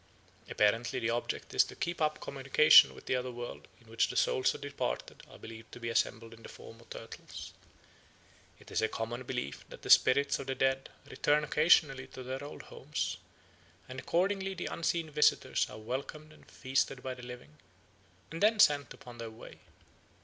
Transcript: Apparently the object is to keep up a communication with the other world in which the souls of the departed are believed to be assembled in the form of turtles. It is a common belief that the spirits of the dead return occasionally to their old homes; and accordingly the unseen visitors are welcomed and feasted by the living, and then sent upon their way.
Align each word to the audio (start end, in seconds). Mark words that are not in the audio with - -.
Apparently 0.49 0.97
the 0.99 1.11
object 1.11 1.53
is 1.53 1.63
to 1.63 1.75
keep 1.75 2.01
up 2.01 2.15
a 2.15 2.19
communication 2.19 2.95
with 2.95 3.05
the 3.05 3.15
other 3.15 3.29
world 3.29 3.67
in 3.79 3.85
which 3.87 4.07
the 4.09 4.15
souls 4.15 4.55
of 4.55 4.61
the 4.61 4.69
departed 4.69 5.21
are 5.29 5.37
believed 5.37 5.71
to 5.71 5.79
be 5.79 5.89
assembled 5.89 6.33
in 6.33 6.41
the 6.41 6.49
form 6.49 6.81
of 6.81 6.89
turtles. 6.89 7.53
It 8.57 8.71
is 8.71 8.81
a 8.81 8.87
common 8.87 9.21
belief 9.21 9.63
that 9.69 9.83
the 9.83 9.91
spirits 9.91 10.39
of 10.39 10.47
the 10.47 10.55
dead 10.55 10.89
return 11.07 11.43
occasionally 11.43 12.07
to 12.07 12.23
their 12.23 12.43
old 12.43 12.63
homes; 12.63 13.17
and 13.87 13.99
accordingly 13.99 14.55
the 14.55 14.65
unseen 14.71 15.11
visitors 15.11 15.69
are 15.69 15.77
welcomed 15.77 16.33
and 16.33 16.49
feasted 16.49 17.03
by 17.03 17.13
the 17.13 17.21
living, 17.21 17.59
and 18.31 18.41
then 18.41 18.57
sent 18.57 18.95
upon 18.95 19.19
their 19.19 19.29
way. 19.29 19.59